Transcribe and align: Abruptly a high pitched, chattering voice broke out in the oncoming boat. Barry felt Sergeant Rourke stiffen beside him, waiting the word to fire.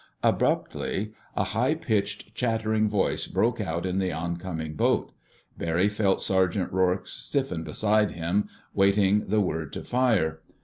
Abruptly 0.23 1.13
a 1.35 1.43
high 1.43 1.75
pitched, 1.75 2.33
chattering 2.33 2.89
voice 2.89 3.27
broke 3.27 3.61
out 3.61 3.85
in 3.85 3.99
the 3.99 4.11
oncoming 4.11 4.73
boat. 4.73 5.11
Barry 5.59 5.89
felt 5.89 6.23
Sergeant 6.23 6.73
Rourke 6.73 7.07
stiffen 7.07 7.61
beside 7.63 8.09
him, 8.13 8.49
waiting 8.73 9.25
the 9.27 9.41
word 9.41 9.71
to 9.73 9.83
fire. 9.83 10.39